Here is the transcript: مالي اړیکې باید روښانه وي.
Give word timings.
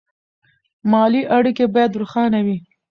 مالي 0.91 1.21
اړیکې 1.37 1.65
باید 1.73 1.97
روښانه 2.01 2.39
وي. 2.45 2.57